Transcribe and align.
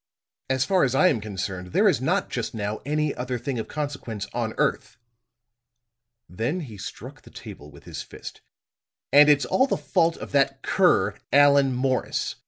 As 0.49 0.65
far 0.65 0.83
as 0.83 0.95
I 0.95 1.09
am 1.09 1.21
concerned, 1.21 1.73
there 1.73 1.87
is 1.87 2.01
not, 2.01 2.31
just 2.31 2.55
now, 2.55 2.81
any 2.87 3.13
other 3.13 3.37
thing 3.37 3.59
of 3.59 3.67
consequence 3.67 4.25
on 4.33 4.55
earth." 4.57 4.97
Then 6.27 6.61
he 6.61 6.79
struck 6.79 7.21
the 7.21 7.29
table 7.29 7.69
with 7.69 7.83
his 7.83 8.01
fist. 8.01 8.41
"And 9.13 9.29
it's 9.29 9.45
all 9.45 9.67
the 9.67 9.77
fault 9.77 10.17
of 10.17 10.31
that 10.31 10.63
cur 10.63 11.13
Allan 11.31 11.73
Morris! 11.75 12.33